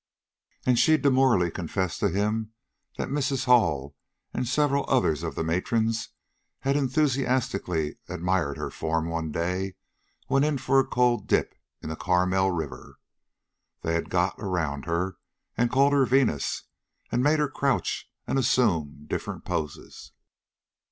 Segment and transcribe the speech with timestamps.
[0.65, 2.53] And she demurely confessed to him
[2.97, 3.45] that Mrs.
[3.45, 3.95] Hall
[4.33, 6.09] and several others of the matrons
[6.61, 9.75] had enthusiastically admired her form one day
[10.25, 11.53] when in for a cold dip
[11.83, 12.97] in Carmel river.
[13.83, 15.17] They had got around her,
[15.55, 16.63] and called her Venus,
[17.11, 20.13] and made her crouch and assume different poses.